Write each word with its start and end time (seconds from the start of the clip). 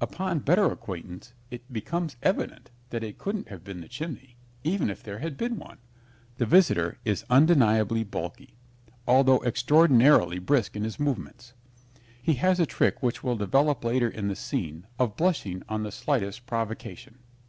Upon 0.00 0.40
better 0.40 0.64
acquaintance 0.72 1.32
it 1.48 1.72
becomes 1.72 2.16
evident 2.20 2.72
that 2.90 3.04
it 3.04 3.18
couldn't 3.18 3.46
have 3.50 3.62
been 3.62 3.80
the 3.82 3.86
chimney, 3.88 4.34
even 4.64 4.90
if 4.90 5.00
there 5.00 5.20
had 5.20 5.36
been 5.36 5.58
one. 5.60 5.78
The 6.38 6.44
visitor 6.44 6.98
is 7.04 7.24
undeniably 7.30 8.02
bulky, 8.02 8.56
although 9.06 9.38
extraordinarily 9.44 10.40
brisk 10.40 10.74
in 10.74 10.82
his 10.82 10.98
movements. 10.98 11.52
He 12.20 12.34
has 12.34 12.58
a 12.58 12.66
trick 12.66 13.00
which 13.00 13.22
will 13.22 13.36
develop 13.36 13.84
later 13.84 14.08
in 14.08 14.26
the 14.26 14.34
scene 14.34 14.88
of 14.98 15.16
blushing 15.16 15.62
on 15.68 15.84
the 15.84 15.92
slightest 15.92 16.46
provocation. 16.46 17.18